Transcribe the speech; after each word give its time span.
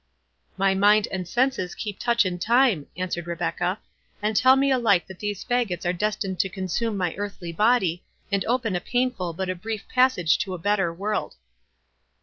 "My 0.57 0.73
mind 0.73 1.07
and 1.11 1.27
senses 1.27 1.75
keep 1.75 1.99
touch 1.99 2.25
and 2.25 2.41
time," 2.41 2.87
answered 2.97 3.27
Rebecca, 3.27 3.77
"and 4.19 4.35
tell 4.35 4.55
me 4.55 4.71
alike 4.71 5.05
that 5.05 5.19
these 5.19 5.45
faggots 5.45 5.85
are 5.85 5.93
destined 5.93 6.39
to 6.39 6.49
consume 6.49 6.97
my 6.97 7.13
earthly 7.19 7.51
body, 7.51 8.03
and 8.31 8.43
open 8.45 8.75
a 8.75 8.81
painful 8.81 9.33
but 9.33 9.47
a 9.47 9.53
brief 9.53 9.87
passage 9.87 10.39
to 10.39 10.55
a 10.55 10.57
better 10.57 10.91
world." 10.91 11.35